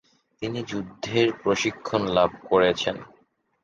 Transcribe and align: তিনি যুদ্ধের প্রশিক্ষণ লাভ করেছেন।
তিনি 0.41 0.59
যুদ্ধের 0.63 1.27
প্রশিক্ষণ 1.43 2.01
লাভ 2.17 2.31
করেছেন। 2.49 2.95